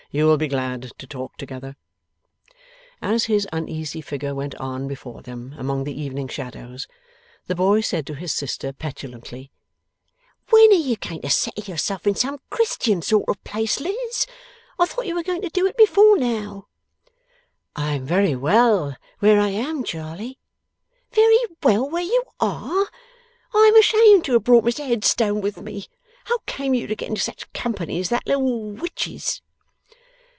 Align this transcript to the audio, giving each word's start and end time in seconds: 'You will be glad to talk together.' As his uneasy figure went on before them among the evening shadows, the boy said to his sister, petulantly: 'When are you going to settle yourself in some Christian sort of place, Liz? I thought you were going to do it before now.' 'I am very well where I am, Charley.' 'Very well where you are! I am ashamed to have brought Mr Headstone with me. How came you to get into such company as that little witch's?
'You 0.13 0.25
will 0.25 0.35
be 0.35 0.49
glad 0.49 0.91
to 0.97 1.07
talk 1.07 1.37
together.' 1.37 1.77
As 3.01 3.23
his 3.31 3.47
uneasy 3.53 4.01
figure 4.01 4.35
went 4.35 4.53
on 4.55 4.85
before 4.89 5.21
them 5.21 5.55
among 5.57 5.85
the 5.85 5.97
evening 5.97 6.27
shadows, 6.27 6.85
the 7.47 7.55
boy 7.55 7.79
said 7.79 8.05
to 8.07 8.15
his 8.15 8.33
sister, 8.33 8.73
petulantly: 8.73 9.51
'When 10.49 10.69
are 10.71 10.73
you 10.73 10.97
going 10.97 11.21
to 11.21 11.29
settle 11.29 11.63
yourself 11.63 12.05
in 12.05 12.15
some 12.15 12.41
Christian 12.49 13.01
sort 13.01 13.23
of 13.29 13.41
place, 13.45 13.79
Liz? 13.79 14.27
I 14.77 14.85
thought 14.85 15.05
you 15.07 15.15
were 15.15 15.23
going 15.23 15.43
to 15.43 15.49
do 15.49 15.65
it 15.65 15.77
before 15.77 16.17
now.' 16.17 16.67
'I 17.77 17.93
am 17.93 18.05
very 18.05 18.35
well 18.35 18.97
where 19.19 19.39
I 19.39 19.47
am, 19.47 19.81
Charley.' 19.81 20.39
'Very 21.13 21.39
well 21.63 21.89
where 21.89 22.03
you 22.03 22.25
are! 22.41 22.89
I 23.55 23.67
am 23.73 23.77
ashamed 23.77 24.25
to 24.25 24.33
have 24.33 24.43
brought 24.43 24.65
Mr 24.65 24.85
Headstone 24.85 25.39
with 25.39 25.61
me. 25.61 25.85
How 26.25 26.39
came 26.45 26.73
you 26.73 26.85
to 26.87 26.95
get 26.97 27.07
into 27.07 27.21
such 27.21 27.53
company 27.53 27.97
as 28.01 28.09
that 28.09 28.27
little 28.27 28.71
witch's? 28.73 29.41